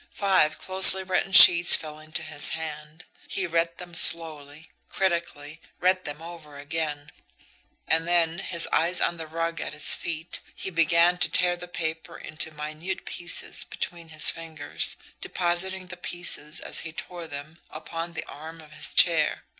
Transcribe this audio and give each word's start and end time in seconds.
Five 0.15 0.57
closely 0.57 1.03
written 1.03 1.31
sheets 1.31 1.75
fell 1.75 1.99
into 1.99 2.23
his 2.23 2.49
hand. 2.57 3.05
He 3.27 3.45
read 3.45 3.77
them 3.77 3.93
slowly, 3.93 4.71
critically, 4.89 5.61
read 5.79 6.05
them 6.05 6.23
over 6.23 6.57
again; 6.57 7.11
and 7.87 8.07
then, 8.07 8.39
his 8.39 8.67
eyes 8.73 8.99
on 8.99 9.17
the 9.17 9.27
rug 9.27 9.61
at 9.61 9.73
his 9.73 9.91
feet, 9.91 10.39
he 10.55 10.71
began 10.71 11.19
to 11.19 11.29
tear 11.29 11.55
the 11.55 11.67
paper 11.67 12.17
into 12.17 12.49
minute 12.51 13.05
pieces 13.05 13.63
between 13.63 14.09
his 14.09 14.31
fingers, 14.31 14.95
depositing 15.21 15.85
the 15.85 15.97
pieces, 15.97 16.59
as 16.59 16.79
he 16.79 16.91
tore 16.91 17.27
them, 17.27 17.59
upon 17.69 18.13
the 18.13 18.23
arm 18.25 18.59
of 18.59 18.71
his 18.71 18.95
chair. 18.95 19.43